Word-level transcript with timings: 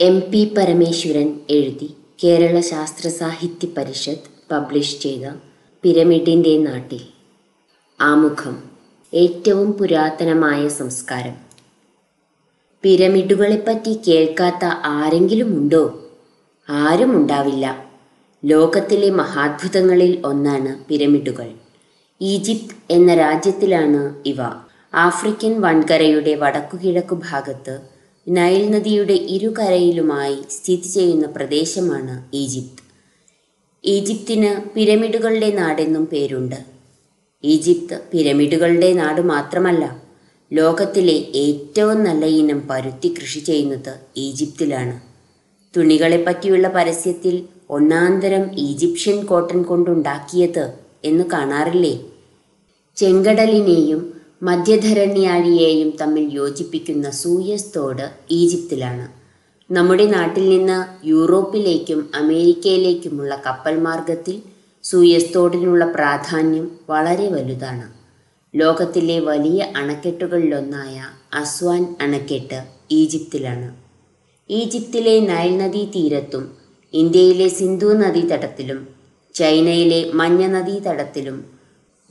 M 0.00 0.20
P 0.20 0.54
Parameswaran 0.58 1.40
എഴുതി 1.50 1.94
കേരള 2.24 2.60
ശാസ്ത്ര 2.60 3.08
സാഹിത്യ 3.08 3.66
പരിഷത്ത് 3.66 4.50
പബ്ലിഷ് 4.50 5.00
ചെയ്ത 5.00 5.28
പിരമിഡിന്റെ 5.82 6.58
നാട്ടിൽ. 6.58 7.00
ആമുഖം. 8.00 8.62
ഏറ്റവും 9.14 9.72
പുരാതനമായ 9.72 10.68
സംസ്കാരം. 10.68 11.34
പിരമിഡുകളെപ്പറ്റി 12.82 14.00
കേൾക്കാത്ത 14.08 14.64
ആരെങ്കിലും 14.64 15.46
ഉണ്ടോ? 15.46 16.08
ആരും 16.68 17.16
ഉണ്ടാവില്ല. 17.16 17.84
ലോകത്തിലെ 18.44 19.10
മഹാത്ഭുതങ്ങളിൽ 19.10 20.22
ഒന്നാണ് 20.24 20.84
പിരമിഡുകൾ. 20.84 21.50
ഈജിപ്ത് 22.20 22.76
എന്ന 22.90 23.14
രാജ്യത്തിലാണ് 23.14 24.22
ഇവ. 24.26 24.38
ആഫ്രിക്കൻ 24.94 25.60
വൻകരയുടെ 25.60 26.34
വടക്കുകിഴക്കു 26.34 27.20
ഭാഗത്ത് 27.30 27.93
നൈൽ 28.28 28.70
നദിയുടെ 28.70 29.12
ഇരുകരയിലുമായി 29.12 30.36
സ്ഥിതി 30.50 30.88
ചെയ്യുന്ന 30.88 31.26
പ്രദേശമാണ് 31.26 32.36
ഈജിപ്ത്. 32.36 32.82
ഈജിപ്തിന് 33.84 34.70
പിരമിഡുകളുടെ 34.74 35.50
നാടെന്നും 35.50 36.06
പേരുണ്ട്. 36.06 36.64
ഈജിപ്ത് 37.44 38.00
പിരമിഡുകളുടെ 38.12 38.92
നാട് 38.92 39.20
മാത്രമല്ല 39.20 40.02
ലോകത്തിലെ 40.52 41.26
ഏറ്റവും 41.34 42.04
നല്ല 42.04 42.24
ഇനം 42.24 42.68
പരുത്തി 42.70 43.14
കൃഷി 43.20 43.38
ചെയ്യുന്നത് 43.38 44.00
ഈജിപ്തിലാണ്. 44.16 45.00
തുണികളെ 45.76 46.24
പറ്റിയുള്ള 46.24 46.68
പരസ്യത്തിൽ 46.68 47.44
ഒന്നാന്തരം 47.70 48.58
ഈജിപ്ഷ്യൻ 48.58 49.24
കോട്ടൺ 49.24 49.62
കൊണ്ടുണ്ടാക്കിയത് 49.62 50.74
എന്ന് 51.04 51.24
കാണാറില്ലേ? 51.32 52.00
ചെങ്കടലിനെയും 52.96 54.13
മധ്യധരണ്യാഴിയെയും 54.46 55.90
തമ്മിൽ 56.00 56.28
യോജിപ്പിക്കുന്ന 56.32 57.10
സൂയസ് 57.10 57.70
തോട് 57.76 58.10
ഈജിപ്തിലാണ്. 58.30 59.06
നമ്മുടെ 59.70 60.06
നാട്ടിൽ 60.06 60.48
നിന്ന് 60.48 61.06
യൂറോപ്പിലേക്കും 61.06 62.10
അമേരിക്കയിലേക്കുമുള്ള 62.14 63.42
കപ്പൽ 63.46 63.76
മാർഗത്തിൽ 63.80 64.42
സൂയസ് 64.84 65.34
തോടിനുള്ള 65.34 65.84
പ്രാധാന്യം 65.84 66.70
വളരെ 66.90 67.28
വലുതാണ്. 67.28 67.86
ലോകത്തിലെ 68.54 69.20
വലിയ 69.20 69.72
അണക്കെട്ടുകളിലൊന്നായ 69.76 70.96
അസ്വാൻ 71.34 71.94
അണക്കെട്ട് 72.00 72.64
ഈജിപ്തിലാണ്. 72.90 73.74
ഈജിപ്തിലെ 74.50 75.20
നൈൽ 75.20 75.58
നദീ 75.58 75.84
തീരത്തും 75.84 76.44
ഇന്ത്യയിലെ 76.94 77.48
സിന്ധു 77.48 77.86
നദീതടത്തിലും 77.86 78.88
ചൈനയിലെ 79.34 80.10
മഞ്ഞ 80.12 80.46
നദീതടത്തിലും 80.46 81.53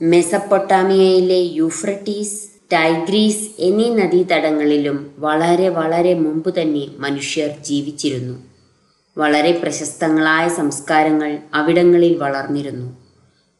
മെസപ്പൊട്ടാമിയയിലെ 0.02 1.38
യൂഫ്രട്ടീസ് 1.40 2.48
ടൈഗ്രീസ് 2.72 3.48
എന്നീ 3.58 3.94
നദീതടങ്ങളിലും 3.94 5.10
വളരെ 5.18 5.68
വളരെ 5.68 6.14
മുമ്പ് 6.14 6.60
തന്നെ 6.60 6.88
മനുഷ്യർ 6.98 7.50
ജീവിച്ചിരുന്നു. 7.64 8.38
വളരെ 9.18 9.52
പ്രശസ്തങ്ങളായ 9.52 10.48
സംസ്കാരങ്ങൾ 10.48 11.38
അവിടങ്ങളിൽ 11.54 12.18
വളർന്നിരുന്നു. 12.18 12.96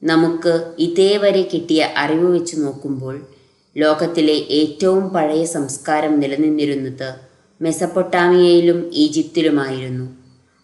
നമുക്ക് 0.05 0.75
ഇതേവരെ 0.79 1.43
കിട്ടിയ 1.43 1.89
അറിവ് 1.97 2.35
വെച്ച് 2.35 2.57
നോക്കുമ്പോൾ 2.61 3.27
ലോകത്തിലെ 3.77 4.35
ഏറ്റവും 4.35 5.09
പഴയ 5.09 5.45
സംസ്കാരം 5.45 6.21
നിലനിന്നിരുന്നത് 6.21 7.15
മെസപ്പൊട്ടാമിയയിലും 7.63 8.91
ഈജിപ്തിലുമായിരുന്നു. 8.95 10.07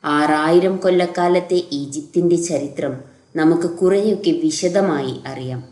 ആറായിരം 0.05 0.77
കൊല്ലക്കാലത്തെ 0.77 1.65
ഈജിപ്തിന്റെ 1.73 2.37
ചരിത്രം 2.37 3.09
നമുക്ക് 3.36 3.70
കുറേയൊക്കെ 3.70 4.31
വിശദമായി 4.31 5.20
അറിയാം. 5.27 5.69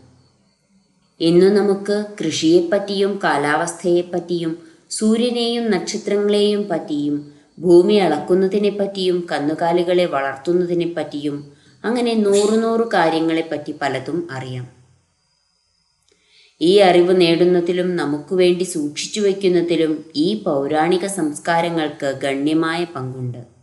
ഇന്നു 1.19 1.45
നമുക്ക് 1.45 2.05
കൃഷിയെപ്പറ്റിയും 2.19 3.19
കാലാവസ്ഥയെപ്പറ്റിയും 3.23 4.57
സൂര്യനെയും 4.89 5.71
നക്ഷത്രങ്ങളെയും 5.71 6.67
പറ്റിയും 6.71 7.31
ഭൂമി 7.59 7.93
അളക്കുന്നതിനെ 7.93 8.69
പറ്റിയും 8.69 9.27
കന്നുകാലികളെ 9.31 10.05
വളർത്തുന്നതിനെ 10.05 10.93
പറ്റിയും 10.93 11.51
അങ്ങനെ 11.83 12.13
നൂറു 12.13 12.55
നൂറു 12.55 12.89
കാര്യങ്ങളെപ്പറ്റി 12.93 13.75
പലതും 13.81 14.27
അറിയാം. 14.31 14.67
ഈ 16.61 16.77
അറിവ് 16.77 17.21
നേടുന്നതിലും 17.21 17.95
നമുക്ക് 17.95 18.35
വേണ്ടി 18.35 18.63
സൂക്ഷിച്ചു 18.63 19.21
വയ്ക്കുന്നതിലും 19.21 20.05
ഈ 20.15 20.43
പൗരാണിക 20.43 21.05
സംസ്കാരങ്ങൾക്ക് 21.05 22.19
ഗണ്യമായ 22.23 22.83
പങ്കുണ്ട്. 22.83 23.58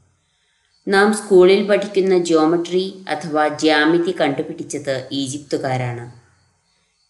നാം 0.86 1.12
സ്കൂളിൽ 1.12 1.68
പഠിക്കുന്ന 1.68 2.18
ജിയോമെട്രി 2.18 2.82
അഥവാ 3.08 3.48
ജ്യാമിതി 3.48 4.14
കണ്ടുപിടിച്ചത് 4.20 5.06
ഈജിപ്തുകാരാണ്. 5.12 6.04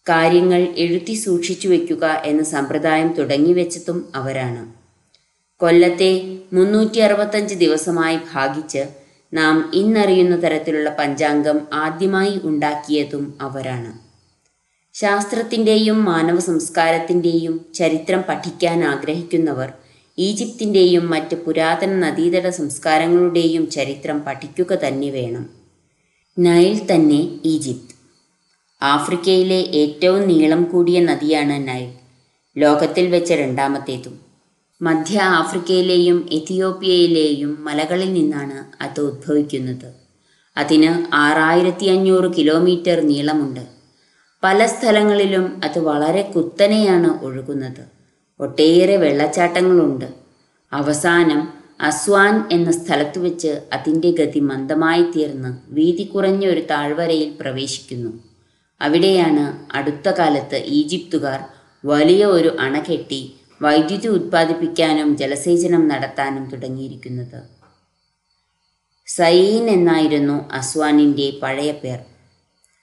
കാര്യങ്ങൾ 0.09 0.61
എഴുതി 0.77 1.15
സൂക്ഷിച്ചു 1.15 1.67
വയ്ക്കുക 1.67 2.05
എന്ന 2.25 2.43
സമ്പ്രദായം 2.43 3.09
തുടങ്ങിവെച്ചതും 3.13 4.09
അവരാണ്. 4.15 4.63
കൊല്ലത്തെ 5.61 6.11
മുന്നൂറ്റി 6.53 6.99
അറുപത്തഞ്ച് 6.99 7.55
ദിവസമായി 7.55 8.19
ഭാഗിച്ച് 8.33 8.83
നാം 9.33 9.71
ഇന്നറിയുന്ന 9.73 10.35
തരത്തിലുള്ള 10.35 10.89
പഞ്ചാംഗം 10.89 11.57
ആദ്യമായി 11.73 12.41
ഉണ്ടാക്കിയതും 12.43 13.37
അവരാണ്. 13.41 13.91
ശാസ്ത്രത്തിന്റെയും 14.95 16.05
മാനവ 16.05 16.39
സംസ്കാരത്തിന്റെയും 16.39 17.65
ചരിത്രം 17.73 18.21
പഠിക്കാൻ 18.21 18.83
ആഗ്രഹിക്കുന്നവർ 18.83 19.69
ഈജിപ്തിന്റെയും 20.19 21.09
മറ്റ് 21.09 21.35
പുരാതന 21.35 21.99
നദീതട 21.99 22.49
സംസ്കാരങ്ങളുടെയും 22.49 23.69
ചരിത്രം 23.69 24.19
പഠിക്കുക 24.19 24.73
തന്നെ 24.73 25.09
വേണം. 25.09 25.49
നൈൽ 26.39 26.95
തന്നെ 26.95 27.39
ഈജിപ്ത്. 27.45 27.95
ആഫ്രിക്കയിലെ 28.81 29.55
ഏറ്റവും 29.55 30.27
നീളം 30.27 30.63
കൂടിയ 30.63 30.99
നദിയാണ് 30.99 31.67
നൈൽ. 31.67 31.93
ലോകത്തിൽ 32.57 33.07
വെച്ച 33.07 33.33
രണ്ടാമത്തേതും. 33.33 34.19
മധ്യ 34.81 35.19
ആഫ്രിക്കയിലെയും 35.19 36.29
എത്തിയോപ്യയിലെയും 36.31 37.63
മലകളിൽ 37.63 38.13
നിന്നാണ് 38.13 38.83
അത് 38.83 38.99
ഉദ്ഭവിക്കുന്നത് 38.99 39.93
അതിന് 40.57 41.15
ആറായിരത്തി 41.15 41.85
അഞ്ഞൂറ് 41.85 42.37
കിലോമീറ്റർ 42.37 42.99
നീളമുണ്ട്. 42.99 43.67
പല 44.43 44.65
സ്ഥലങ്ങളിലും 44.65 45.61
അത് 45.63 45.79
വളരെ 45.79 46.21
കുത്തനെയാണ് 46.21 47.23
ഒഴുകുന്നത്. 47.23 47.96
ഒട്ടേറെ 48.39 48.97
വെള്ളച്ചാട്ടങ്ങളുണ്ട്. 48.97 50.05
അവസാനം 50.73 51.47
അസ്വാൻ 51.81 52.49
എന്ന 52.51 52.71
സ്ഥലത്തു 52.71 53.19
വെച്ച് 53.19 53.61
അതിന്റെ 53.73 54.11
ഗതി 54.11 54.39
മന്ദമായി 54.39 55.03
തീർന്ന് 55.03 55.57
വീതി 55.67 56.03
കുറഞ്ഞ 56.03 56.45
ഒരു 56.47 56.61
താഴ്വരയിൽ 56.61 57.37
പ്രവേശിക്കുന്നു. 57.41 58.11
അവിടെയാണ് 58.81 59.75
അടുത്ത 59.75 60.09
കാലത്ത് 60.09 60.55
ഈജിപ്തുകാർ 60.55 61.39
വലിയ 61.85 62.25
ഒരു 62.25 62.57
അണ 62.59 62.79
കെട്ടി 62.79 63.33
വൈദ്യുതി 63.61 64.07
ഉത്പാദിപ്പിക്കാനും 64.07 65.17
ജലസേചനം 65.17 65.87
നടത്താനും 65.87 66.49
തുടങ്ങിയിരിക്കുന്നത്. 66.49 67.39
സയീൻ 69.07 69.69
എന്നായിരുന്നു 69.69 70.51
അസ്വാനിന്റെ 70.51 71.39
പഴയ 71.43 71.71
പേർ. 71.71 72.16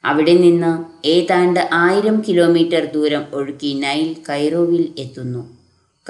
അവിടെ 0.05 0.35
നിന്ന് 0.35 1.07
ഏതാണ്ട് 1.07 1.69
ആയിരം 1.73 2.23
കിലോമീറ്റർ 2.29 2.85
ദൂരം 2.85 3.25
ഒഴുകി 3.33 3.73
നൈൽ 3.75 4.17
കൈറോവിൽ 4.31 4.95
എത്തുന്നു. 4.99 5.59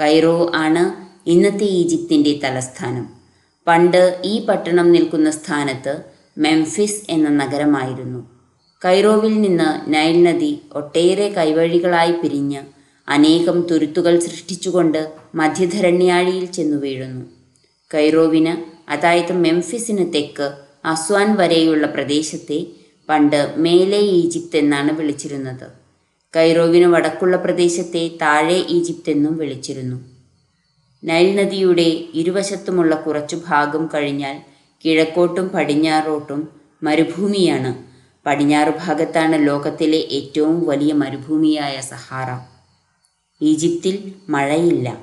കൈറോ 0.01 0.51
ആണ് 0.55 0.83
ഇന്നത്തെ 1.29 1.65
ഈജിപ്തിന്റെ 1.65 2.39
തലസ്ഥാനം. 2.43 3.05
പണ്ട് 3.67 4.21
ഈ 4.25 4.45
പട്ടണം 4.45 4.91
നിൽക്കുന്ന 4.91 5.29
സ്ഥാനത്ത് 5.31 5.93
മെംഫിസ് 6.37 7.03
എന്ന 7.09 7.29
നഗരമായിരുന്നു. 7.29 8.29
കൈറോവിൽ 8.85 9.41
നിന്ന് 9.41 9.93
നൈൽ 9.93 10.23
നദി 10.23 10.61
ഒട്ടേറെ 10.73 11.27
കൈവഴികളായി 11.29 12.11
പിരിഞ്ഞ് 12.11 12.61
അനേകം 13.07 13.67
തുരുത്തുകൾ 13.71 14.19
സൃഷ്ടിച്ചുകൊണ്ട് 14.19 15.11
മധ്യധരണ്യാഴിയിൽ 15.35 16.45
ചെന്നു 16.45 16.77
വീഴുന്നു. 16.77 17.25
കൈറോവിന് 17.93 18.55
അതായത് 18.91 19.33
മെംഫിസിന് 19.33 20.13
തെക്ക് 20.13 20.47
അസ്വാൻ 20.85 21.35
വരെയുള്ള 21.35 21.87
പ്രദേശത്തെ 21.87 22.67
പണ്ട് 23.09 23.53
മേലെ 23.57 23.97
ഈജിപ്ത് 23.97 24.57
എന്നാണ് 24.57 24.91
വിളിച്ചിരുന്നത്. 24.91 25.67
കൈറോവിന് 26.35 26.85
വടക്കുള്ള 26.85 27.37
പ്രദേശത്തെ 27.37 28.11
താഴെ 28.21 28.65
ഈജിപ്ത് 28.69 29.09
എന്നും 29.09 29.37
വിളിച്ചിരുന്നു. 29.37 30.05
നൈൽ 31.03 31.35
നദിയുടെ 31.35 32.05
ഇരുവശത്തുമുള്ള 32.13 32.95
കുറച്ചു 32.95 33.41
ഭാഗം 33.47 33.89
കഴിഞ്ഞാൽ 33.93 34.41
കിഴക്കോട്ടും 34.85 35.49
പടിഞ്ഞാറോട്ടും 35.49 36.47
മരുഭൂമിയാണ്. 36.83 37.85
പടിഞ്ഞാറ് 38.25 38.73
ഭാഗത്താണ് 38.85 39.47
ലോകത്തിലെ 39.47 39.97
ഏറ്റവും 39.97 40.67
വലിയ 40.67 40.93
മരുഭൂമിയായ 40.93 41.81
സഹാറ. 41.81 42.39
ഈജിപ്തിൽ 43.41 44.13
മഴയില്ല. 44.29 44.97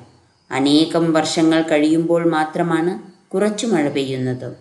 അനേകം 0.51 1.13
വർഷങ്ങൾ 1.13 1.61
കഴിയുമ്പോൾ 1.61 2.29
മാത്രമാണ് 2.29 3.11
കുറച്ചു 3.31 3.67
മഴ 3.67 3.89
പെയ്യുന്നത്. 3.89 4.55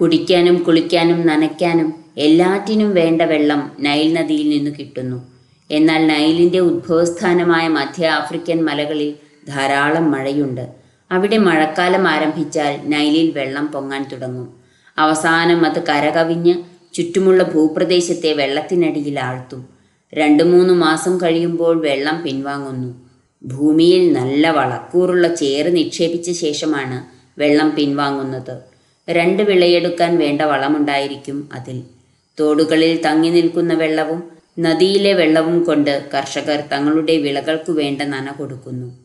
കുടിക്കാനും 0.00 0.62
കുളിക്കാനും 0.62 1.26
നനയ്ക്കാനും 1.26 2.01
എല്ലാറ്റിനും 2.18 2.94
വേണ്ട 2.94 3.22
വെള്ളം 3.22 3.72
നൈൽ 3.80 4.12
നദിയിൽ 4.12 4.48
നിന്ന് 4.48 4.70
കിട്ടുന്നു. 4.78 5.32
എന്നാൽ 5.70 6.06
നൈലിന്റെ 6.06 6.58
ഉദ്ഭവസ്ഥാനമായ 6.58 7.68
മധ്യ 7.68 8.08
ആഫ്രിക്കൻ 8.08 8.64
മലകളിൽ 8.64 9.14
ധാരാളം 9.48 10.10
മഴയുണ്ട്. 10.10 10.68
അവിടെ 11.10 11.38
മഴക്കാലം 11.38 12.08
ആരംഭിച്ചാൽ 12.08 12.80
നൈലിൽ 12.84 13.30
വെള്ളം 13.30 13.66
പൊങ്ങാൻ 13.66 14.08
തുടങ്ങും. 14.12 14.54
അവസാനം 14.98 15.66
അത് 15.66 15.86
കരകവിഞ്ഞ് 15.86 16.54
ചുറ്റുമുള്ള 16.94 17.42
ഭൂപ്രദേശത്തെ 17.42 18.32
വെള്ളത്തിനടിയിൽ 18.32 19.20
ആഴ്ത്തും. 19.20 19.68
രണ്ടു 20.14 20.42
മൂന്ന് 20.42 20.74
മാസം 20.74 21.18
കഴിയുമ്പോൾ 21.20 21.80
വെള്ളം 21.80 22.22
പിൻവാങ്ങുന്നു. 22.22 22.94
ഭൂമിയിൽ 23.44 24.12
നല്ല 24.12 24.50
വളക്കൂറുള്ള 24.50 25.34
ചേറ് 25.34 25.76
നിക്ഷേപിച്ച 25.76 26.30
ശേഷമാണ് 26.30 27.04
വെള്ളം 27.40 27.74
പിൻവാങ്ങുന്നത്. 27.74 28.58
രണ്ട് 29.10 29.42
വിളയെടുക്കാൻ 29.42 30.18
വേണ്ട 30.18 30.42
വളമുണ്ടായിരിക്കും 30.42 31.48
അതിൽ. 31.52 31.82
തോടുകളിൽ 32.40 33.00
തങ്ങി 33.06 33.30
നിൽക്കുന്ന 33.30 33.74
വെള്ളവും 33.74 34.22
നദിയിലെ 34.58 35.12
വെള്ളവും 35.12 35.64
കൊണ്ട് 35.64 36.10
കർഷകർ 36.14 36.60
തങ്ങളുടെ 36.72 37.16
വിളകൾക്കു 37.16 37.72
വേണ്ട 37.72 38.02
നന 38.02 38.32
കൊടുക്കുന്നു. 38.32 38.98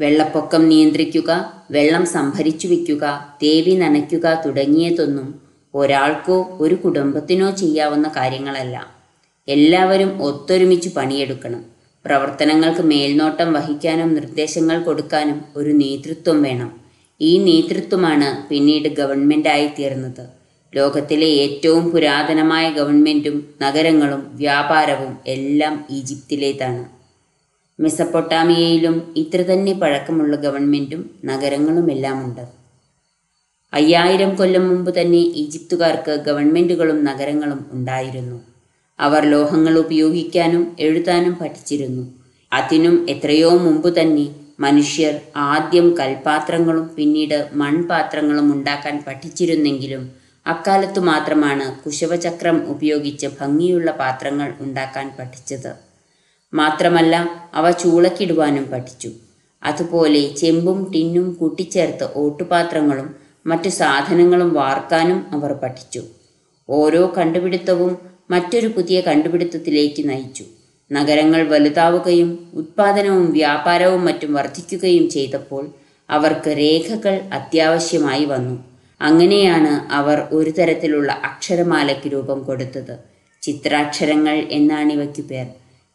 വെള്ളപ്പൊക്കം 0.00 0.68
നിയന്ത്രിക്കുക 0.68 1.30
വെള്ളം 1.70 2.04
സംഭരിച്ചു 2.06 2.68
വയ്ക്കുക 2.68 3.34
തേവി 3.42 3.74
നനയ്ക്കുക 3.76 4.42
തുടങ്ങിയതൊന്നും 4.46 5.40
ഒരാൾക്കോ 5.74 6.56
ഒരു 6.60 6.74
കുടുംബത്തിനോ 6.74 7.50
ചെയ്യാവുന്ന 7.50 8.08
കാര്യങ്ങളല്ല. 8.08 8.86
എല്ലാവരും 9.48 10.22
ഒത്തൊരുമിച്ച് 10.22 10.88
പണിയെടുക്കണം. 10.88 11.64
പ്രവർത്തനങ്ങൾക്ക് 12.04 12.82
മേൽനോട്ടം 12.82 13.52
വഹിക്കാനും 13.52 14.14
നിർദ്ദേശങ്ങൾ 14.14 14.82
കൊടുക്കാനും 14.82 15.44
ഒരു 15.56 15.70
നേതൃത്വം 15.70 16.42
വേണം. 16.42 16.80
ഈ 17.20 17.38
നേതൃത്വമാണ് 17.38 18.48
പിന്നീട് 18.48 18.88
ഗവൺമെന്റായി 18.88 19.66
തീർന്നത്. 19.78 20.43
ലോകത്തിലെ 20.74 21.26
ഏറ്റവും 21.26 21.90
പുരാതനമായ 21.90 22.70
ഗവൺമെന്റും 22.70 23.36
നഗരങ്ങളും 23.62 24.22
വ്യാപാരവും 24.34 25.16
എല്ലാം 25.26 25.86
ഈജിപ്തിലേതാണ്. 25.90 26.84
മെസപ്പൊട്ടാമിയയിലും 27.80 29.14
ഇത്ര 29.16 29.40
തന്നെ 29.42 29.72
പഴക്കമുള്ള 29.72 30.36
ഗവൺമെന്റും 30.36 31.10
നഗരങ്ങളുമെല്ലാം 31.24 32.24
ഉണ്ട് 32.26 32.44
അയ്യായിരം 33.72 34.36
കൊല്ലം 34.36 34.68
മുമ്പ് 34.68 35.00
തന്നെ 35.00 35.22
ഈജിപ്തുകാർക്ക് 35.42 36.12
ഗവൺമെന്റുകളും 36.26 37.04
നഗരങ്ങളും 37.04 37.66
ഉണ്ടായിരുന്നു. 37.72 38.40
അവർ 38.98 39.24
ലോഹങ്ങൾ 39.24 39.78
ഉപയോഗിക്കാനും 39.78 40.76
എഴുതാനും 40.80 41.34
പഠിച്ചിരുന്നു. 41.34 42.04
അതിനും 42.52 43.06
എത്രയോ 43.08 43.50
മുമ്പ് 43.58 44.00
തന്നെ 44.00 44.26
മനുഷ്യർ 44.60 45.14
ആദ്യം 45.36 45.96
കൽപാത്രങ്ങളും 45.96 46.90
പിന്നീട് 46.96 47.50
മൺപാത്രങ്ങളും 47.52 48.52
ഉണ്ടാക്കാൻ 48.52 49.04
പഠിച്ചിരുന്നെങ്കിലും 49.06 50.23
അക്കാലത്തു 50.46 51.00
മാത്രമാണ് 51.00 51.84
കുശവചക്രം 51.84 52.64
ഉപയോഗിച്ച് 52.64 53.26
ഭംഗിയുള്ള 53.40 53.90
പാത്രങ്ങൾ 53.90 54.54
ഉണ്ടാക്കാൻ 54.60 55.16
പഠിച്ചത്. 55.18 55.74
മാത്രമല്ല 56.54 57.46
അവ 57.54 57.70
ചൂളക്കിടുവാനും 57.70 58.64
പഠിച്ചു. 58.64 59.10
അതുപോലെ 59.62 60.34
ചെമ്പും 60.36 60.92
ടിന്നും 60.92 61.32
കൂട്ടിച്ചേർത്ത് 61.32 62.08
ഓട്ടുപാത്രങ്ങളും 62.16 63.14
മറ്റു 63.46 63.68
സാധനങ്ങളും 63.68 64.54
വാർക്കാനും 64.54 65.26
അവർ 65.32 65.52
പഠിച്ചു. 65.52 66.02
ഓരോ 66.70 67.12
കണ്ടുപിടുത്തവും 67.16 67.98
മറ്റൊരു 68.30 68.66
പുതിയ 68.66 69.00
കണ്ടുപിടുത്തത്തിലേക്ക് 69.00 70.08
നയിച്ചു. 70.08 70.44
നഗരങ്ങൾ 70.92 71.48
വലുതാവുകയും 71.48 72.50
ഉത്പാദനവും 72.54 73.32
വ്യാപാരവും 73.32 74.04
മറ്റും 74.04 74.34
വർദ്ധിക്കുകയും 74.34 75.10
ചെയ്തപ്പോൾ 75.10 75.70
അവർക്ക് 76.10 76.48
രേഖകൾ 76.48 77.20
അത്യാവശ്യമായി 77.32 78.24
വന്നു. 78.24 78.73
അങ്ങനെയാണ് 79.00 79.92
അവർ 79.92 80.28
ഒരു 80.32 80.50
തരത്തിലുള്ള 80.50 81.12
അക്ഷരമാലയ്ക്ക് 81.12 82.12
രൂപം 82.12 82.44
കൊടുത്തത്. 82.44 82.98
ചിത്രാക്ഷരങ്ങൾ 83.42 84.36
എന്നാണ് 84.50 84.92
ഇവയ്ക്ക് 84.92 85.22
പേർ. 85.22 85.46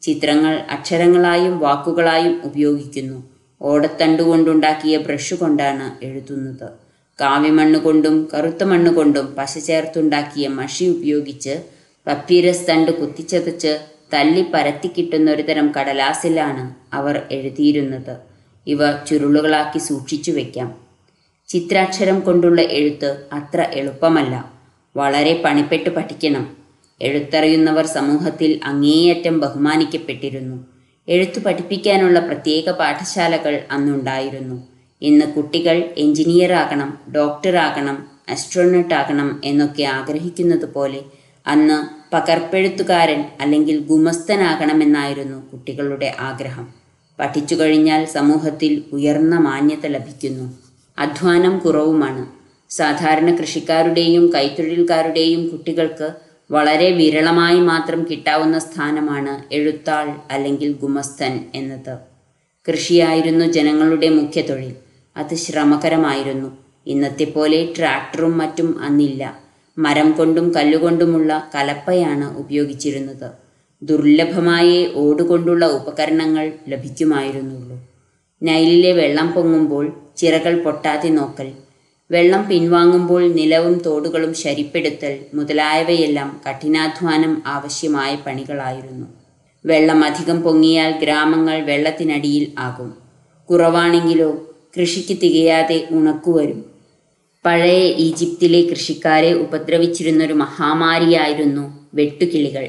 ചിത്രങ്ങൾ 0.01 0.53
അക്ഷരങ്ങളായും 0.55 1.59
വാക്കുകളായും 1.59 2.41
ഉപയോഗിക്കുന്നു. 2.43 3.23
ഓടത്തണ്ട് 3.61 4.23
കൊണ്ടുണ്ടാക്കിയ 4.23 4.97
ബ്രഷ് 4.97 5.33
കൊണ്ടാണ് 5.33 6.05
എഴുതുന്നത്. 6.05 6.67
കാവ്യമണ്ണ് 7.21 7.79
കൊണ്ടും 7.79 8.29
കറുത്ത 8.33 8.63
മണ്ണ് 8.63 8.91
കൊണ്ടും 8.93 9.35
പശ 9.37 9.57
ചേർത്തുണ്ടാക്കിയ 9.57 10.47
മഷി 10.47 10.85
ഉപയോഗിച്ച് 10.85 11.63
പപ്പീരസ് 12.07 12.69
തണ്ട് 12.69 12.91
കുത്തിച്ചതച്ച് 12.91 13.79
തല്ലി 14.13 14.41
പരത്തി 14.53 14.87
കിട്ടുന്ന 14.97 15.31
ഒരു 15.31 15.41
തരം 15.41 15.71
കടലാസിലാണ് 15.79 16.95
അവർ 16.95 17.23
എഴുതിയിരുന്നത്. 17.31 18.17
ഇവ 18.67 18.91
ചുരുളുകളാക്കി 18.91 19.79
സൂക്ഷിച്ചു 19.79 20.31
വയ്ക്കാം 20.31 20.88
ചിത്രാക്ഷരം 21.49 22.19
കൊണ്ടുള്ള 22.19 22.61
എഴുത്ത് 22.61 23.25
അത്ര 23.33 23.67
എളുപ്പമല്ല. 23.73 24.53
വളരെ 24.95 25.41
പണിപ്പെട്ട് 25.45 25.89
പഠിക്കണം. 25.89 26.57
എഴുത്തറിയുന്നവർ 27.01 27.85
സമൂഹത്തിൽ 27.85 28.59
അങ്ങേയറ്റം 28.63 29.39
ബഹുമാനിക്കപ്പെട്ടിരുന്നു. 29.39 30.67
എഴുത്തു 31.07 31.39
പഠിപ്പിക്കാനുള്ള 31.39 32.19
പ്രത്യേക 32.19 32.71
പാഠശാലകൾ 32.71 33.61
അന്നുണ്ടായിരുന്നു. 33.71 34.67
ഇന്ന് 35.01 35.25
കുട്ടികൾ 35.25 35.93
എഞ്ചിനീയർ 35.97 36.53
ആകണം 36.53 36.97
ഡോക്ടറാകണം 37.15 38.07
ആകണം 38.93 39.41
എന്നൊക്കെ 39.43 39.83
ആഗ്രഹിക്കുന്നത് 39.83 40.73
പോലെ 40.73 41.01
അന്ന് 41.47 41.77
പകർപ്പെഴുത്തുകാരൻ 42.15 43.25
അല്ലെങ്കിൽ 43.41 43.79
ഗുമസ്തനാകണമെന്നായിരുന്നു 43.79 45.51
കുട്ടികളുടെ 45.51 46.15
ആഗ്രഹം. 46.19 46.73
പഠിച്ചു 47.19 47.55
കഴിഞ്ഞാൽ 47.55 48.05
സമൂഹത്തിൽ 48.05 48.83
ഉയർന്ന 48.93 49.39
മാന്യത 49.39 49.85
ലഭിക്കുന്നു. 49.85 50.69
അധ്വാനം 50.99 51.59
കുറവുമാണ്. 51.59 52.27
സാധാരണ 52.69 53.35
കൃഷിക്കാരുടെയും 53.35 54.33
കൈത്തൊഴിൽക്കാരുടെയും 54.33 55.47
കുട്ടികൾക്ക് 55.47 56.11
വളരെ 56.51 56.91
വിരളമായി 56.91 57.59
മാത്രം 57.59 58.07
കിട്ടാവുന്ന 58.11 58.59
സ്ഥാനമാണ് 58.59 59.53
എഴുത്താൾ 59.53 60.13
അല്ലെങ്കിൽ 60.31 60.73
ഗുമസ്തൻ 60.73 61.45
എന്നത്. 61.55 61.97
കൃഷിയായിരുന്നു 62.67 63.45
ജനങ്ങളുടെ 63.45 64.09
മുഖ്യ 64.09 64.41
തൊഴിൽ. 64.41 64.75
അത് 65.17 65.35
ശ്രമകരമായിരുന്നു. 65.35 66.57
ഇന്നത്തെ 66.87 67.23
പോലെ 67.23 67.73
ട്രാക്ടറും 67.77 68.37
മറ്റും 68.37 68.81
അന്നില്ല. 68.81 69.39
മരം 69.77 70.11
കൊണ്ടും 70.11 70.55
കല്ലുകൊണ്ടുമുള്ള 70.55 71.49
കലപ്പയാണ് 71.55 72.37
ഉപയോഗിച്ചിരുന്നത്. 72.37 73.31
ദുർലഭമായേ 73.83 74.93
ഓടുകൊണ്ടുള്ള 74.93 75.65
ഉപകരണങ്ങൾ 75.65 76.51
ലഭിക്കുമായിരുന്നുള്ളൂ. 76.67 77.88
നൈലിലെ 78.41 78.94
വെള്ളം 78.94 79.31
പൊങ്ങുമ്പോൾ 79.31 79.94
ചിറകൾ 80.18 80.63
പൊട്ടാതെ 80.63 81.09
നോക്കൽ. 81.09 81.51
വെള്ളം 82.12 82.50
പിൻവാങ്ങുമ്പോൾ 82.50 83.33
നിലവും 83.33 83.77
തോടുകളും 83.86 84.33
ശരിപ്പെടുത്തൽ 84.33 85.19
മുതലായവയെല്ലാം 85.33 86.41
കഠിനാധ്വാനം 86.47 87.44
ആവശ്യമായ 87.45 88.15
പണികളായിരുന്നു. 88.15 89.07
വെള്ളം 89.65 90.03
അധികം 90.03 90.41
പൊങ്ങിയാൽ 90.41 91.00
ഗ്രാമങ്ങൾ 91.00 91.62
വെള്ളത്തിനടിയിൽ 91.62 92.53
ആകും. 92.59 92.94
കുറവാണെങ്കിലോ 93.50 94.50
കൃഷിക്ക് 94.77 95.18
തികയാതെ 95.24 95.88
ഉണക്കുവരും 95.92 96.65
പഴയ 97.45 97.85
ഈജിപ്തിലെ 97.85 98.62
കൃഷിക്കാരെ 98.62 99.33
ഉപദ്രവിച്ചിരുന്നൊരു 99.33 100.33
മഹാമാരിയായിരുന്നു 100.33 101.88
വെട്ടുകിളികൾ 101.94 102.68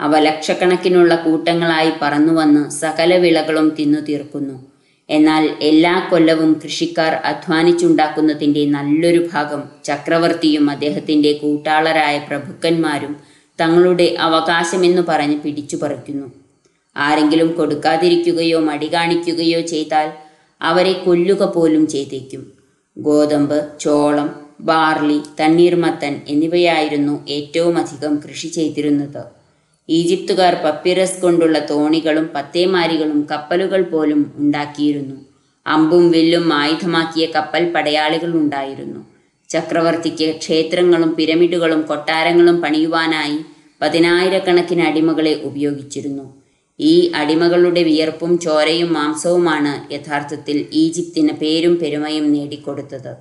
അവ 0.00 0.18
ലക്ഷക്കണക്കിനുള്ള 0.18 1.14
കൂട്ടങ്ങളായി 1.14 1.92
പറന്നുവന്ന് 2.02 2.70
സകല 2.70 3.16
വിളകളും 3.16 3.74
തിന്നു 3.78 4.00
തീർക്കുന്നു 4.00 4.67
എന്നാൽ 5.08 5.50
എല്ലാ 5.60 6.08
കൊല്ലവും 6.10 6.60
കൃഷിക്കാർ 6.64 7.12
അധ്വാനിച്ചുണ്ടാക്കുന്നതിന്റെ 7.12 8.66
നല്ലൊരു 8.66 9.28
ഭാഗം 9.32 9.62
ചക്രവർത്തിയും 9.84 10.70
അദ്ദേഹത്തിന്റെ 10.70 11.32
കൂട്ടാളരായ 11.32 12.18
പ്രഭുക്കന്മാരും 12.18 13.16
തങ്ങളുടെ 13.60 14.14
അവകാശമെന്നു 14.18 15.02
പറഞ്ഞ് 15.08 15.40
പിടിച്ചു 15.40 15.76
പറിക്കുന്നു. 15.76 16.26
ആരെങ്കിലും 16.96 17.52
കൊടുക്കാതിരിക്കുകയോ 17.52 18.60
മടി 18.60 18.92
കാണിക്കുകയോ 18.92 19.60
ചെയ്താൽ 19.60 20.12
അവരെ 20.62 20.92
കൊല്ലുക 20.92 21.44
പോലും 21.44 21.86
ചെയ്തേക്കും. 21.86 22.52
ഗോതമ്പ് 22.98 23.78
ചോളം 23.80 24.48
ബാർലി 24.60 25.20
തണ്ണീർമത്തൻ 25.40 26.20
എന്നിവയായിരുന്നു 26.28 27.24
ഏറ്റവും 27.28 27.78
അധികം 27.78 28.16
കൃഷി 28.16 28.48
ചെയ്തിരുന്നത്. 28.48 29.37
ഈജിപ്തുകാർ 29.88 30.54
പപ്പിറസ് 30.54 31.20
കൊണ്ടുള്ള 31.20 31.58
തോണികളും 31.70 32.30
പത്തേമാരികളും 32.34 33.28
കപ്പലുകൾ 33.30 33.82
പോലും 33.82 34.32
ഉണ്ടാക്കിയിരുന്നു. 34.36 35.16
അമ്പും 35.66 36.10
വില്ലും 36.10 36.52
ആയുധമാക്കിയ 36.52 37.26
കപ്പൽ 37.26 37.72
പടയാളികൾ 37.72 38.32
ഉണ്ടായിരുന്നു. 38.32 39.06
ചക്രവർത്തിക്ക് 39.50 40.34
ക്ഷേത്രങ്ങളും 40.38 41.14
പിരമിഡുകളും 41.14 41.82
കൊട്ടാരങ്ങളും 41.82 42.60
പണിയുവാനായി 42.62 43.38
പതിനായിരക്കണക്കിന് 43.82 44.82
അടിമകളെ 44.82 45.40
ഉപയോഗിച്ചിരുന്നു. 45.44 46.34
ഈ 46.80 47.12
അടിമകളുടെ 47.14 47.82
വിയർപ്പും 47.82 48.38
ചോരയും 48.38 48.92
മാംസവുമാണ് 48.92 49.92
യഥാർത്ഥത്തിൽ 49.92 50.66
ഈജിപ്തിന് 50.72 51.32
പേരും 51.32 51.78
പെരുമയും 51.78 52.32
നേടിക്കൊടുത്തത്. 52.32 53.16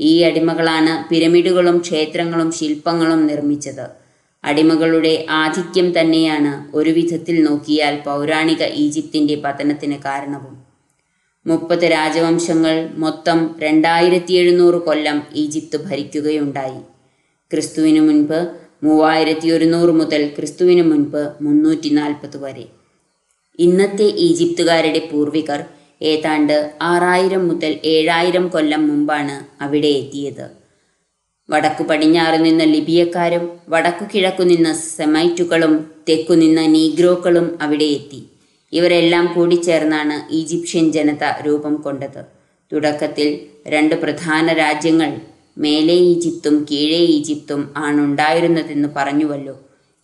ഈ 0.00 0.22
അടിമകളാണ് 0.22 1.08
പിരമിഡുകളും 1.08 1.78
ക്ഷേത്രങ്ങളും 1.78 2.52
ശില്പങ്ങളും 2.52 3.26
നിർമ്മിച്ചത്. 3.26 4.03
അടിമകളുടെ 4.44 5.26
ആധിക്യം 5.30 6.00
തന്നെയാണ് 6.00 6.76
ഒരു 6.76 6.90
വിധത്തിൽ 6.90 7.44
നോക്കിയാൽ 7.44 8.00
പൗരാണിക 8.04 8.62
ഈജിപ്തിന്റെ 8.62 9.34
പതനത്തിന് 9.34 9.96
കാരണവും. 9.96 10.56
മുപ്പത് 11.46 11.84
രാജവംശങ്ങൾ 11.90 12.88
മൊത്തം 12.96 13.54
രണ്ടായിരത്തി 13.60 14.32
എഴുന്നൂറ് 14.32 14.74
കൊല്ലം 14.74 15.22
ഈജിപ്ത് 15.34 15.76
ഭരിക്കുകയുണ്ടായി. 15.76 16.80
ക്രിസ്തുവിനു 17.50 18.00
മുൻപ് 18.00 18.38
മൂവായിരത്തി 18.84 19.50
ഒരുന്നൂറ് 19.50 19.90
മുതൽ 19.90 20.22
ക്രിസ്തുവിനു 20.36 20.82
മുൻപ് 20.82 21.22
മുന്നൂറ്റി 21.40 21.90
നാൽപ്പത് 21.90 22.36
വരെ. 22.36 22.66
ഇന്നത്തെ 23.58 24.04
ഈജിപ്തുകാരുടെ 24.04 25.08
പൂർവികർ 25.12 25.64
ഏതാണ്ട് 26.02 26.74
ആറായിരം 26.82 27.48
മുതൽ 27.48 27.78
ഏഴായിരം 27.84 28.48
കൊല്ലം 28.48 28.88
മുമ്പാണ് 28.88 29.62
അവിടെ 29.64 29.88
എത്തിയത്. 29.88 30.63
വടക്കു 31.48 31.84
പടിഞ്ഞാറ് 31.84 32.44
നിന്ന് 32.44 32.64
ലിബിയക്കാരും 32.64 33.50
വടക്കു 33.68 34.04
കിഴക്കു 34.14 34.42
നിന്ന് 34.42 34.74
സെമൈറ്റുകളും 34.74 35.74
തെക്കു 36.08 36.34
നിന്ന് 36.34 36.74
നീഗ്രോക്കളും 36.74 37.58
അവിടെ 37.62 37.84
എത്തി. 37.84 38.20
ഇവരെല്ലാം 38.72 39.26
കൂടി 39.34 39.54
ചേർന്നാണ് 39.54 40.32
ഈജിപ്ഷ്യൻ 40.34 40.92
ജനത 40.92 41.24
രൂപം 41.46 41.74
കൊണ്ടത്. 41.74 42.20
തുടക്കത്തിൽ 42.72 43.28
രണ്ട് 43.68 43.94
പ്രധാന 43.94 44.52
രാജ്യങ്ങൾ 44.52 45.10
മേലെ 45.58 45.94
ഈജിപ്തും 46.12 46.66
കീഴേ 46.70 47.00
ഈജിപ്തും 47.16 47.72
ആണുണ്ടായിരുന്നതെന്ന് 47.76 48.88
പറഞ്ഞുവല്ലോ. 48.96 49.54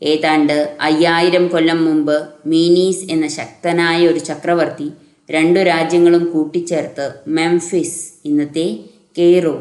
ഏതാണ്ട് 0.02 0.76
അയ്യായിരം 0.80 1.48
കൊല്ലം 1.48 1.84
മുമ്പ് 1.84 2.16
മീനീസ് 2.46 3.10
എന്ന 3.10 3.26
ശക്തനായ 3.28 4.06
ഒരു 4.06 4.18
ചക്രവർത്തി 4.18 4.86
രണ്ടു 5.30 5.60
രാജ്യങ്ങളും 5.60 6.24
കൂട്ടിച്ചേർത്ത് 6.32 7.06
മെംഫിസ് 7.28 7.98
ഇന്നത്തെ 8.24 8.66
കെയ്റോ 9.18 9.56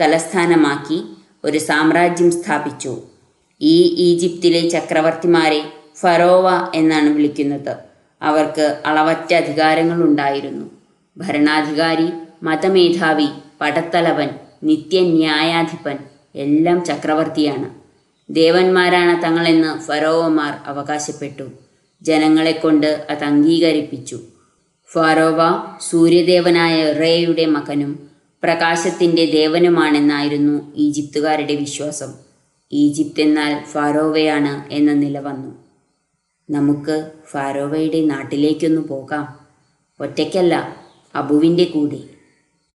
തലസ്ഥാനമാക്കി 0.00 0.98
ഒരു 1.44 1.58
സാമ്രാജ്യം 1.58 2.32
സ്ഥാപിച്ചു. 2.32 3.02
ഈ 3.60 3.94
ഈജിപ്തിലെ 3.96 4.68
ചക്രവർത്തിമാരെ 4.68 5.62
ഫറോവ 6.00 6.70
എന്നാണ് 6.74 7.08
വിളിക്കുന്നത്. 7.08 7.76
അവർക്ക് 8.22 8.82
അളവറ്റ 8.86 9.34
അധികാരങ്ങൾ 9.34 10.04
ഉണ്ടായിരുന്നു 10.04 10.70
ഭരണാധികാരി 11.18 12.08
മതമേധാവി 12.42 13.28
പടത്തലവൻ 13.60 14.28
നിത്യന്യായാധിപൻ 14.62 15.98
എല്ലാം 16.34 16.84
ചക്രവർത്തിയാണ്. 16.84 17.68
ദേവന്മാരാണ് 18.30 19.22
തങ്ങളെന്ന് 19.22 19.80
ഫറോവമാർ 19.80 20.52
അവകാശപ്പെട്ടു. 20.66 21.46
ജനങ്ങളെ 22.02 22.52
കൊണ്ട് 22.52 23.06
അത് 23.10 23.24
അംഗീകരിപ്പിച്ചു. 23.24 24.18
ഫറോവ 24.92 25.40
സൂര്യദേവനായ 25.90 26.92
റേയുടെ 26.92 27.46
മകനും 27.46 28.09
പ്രകാശത്തിന്റെ 28.42 29.24
ദേവനുമാണെന്നായിരുന്നു 29.24 30.76
ഈജിപ്തുകാരുടെ 30.76 31.54
വിശ്വാസം. 31.54 32.12
ഈജിപ്ത് 32.72 33.20
എന്നാൽ 33.20 33.64
ഫാറോവയാണ് 33.64 34.72
എന്ന 34.72 34.92
നില 34.92 35.18
വന്നു. 35.18 35.54
നമുക്ക് 36.50 37.10
ഫാറോവയുടെ 37.26 38.00
നാട്ടിലേക്കൊന്ന് 38.00 38.80
പോകാം. 38.80 39.40
ഒറ്റയ്ക്കല്ല 40.00 40.76
അബുവിന്റെ 41.14 41.64
കൂടെ. 41.64 42.09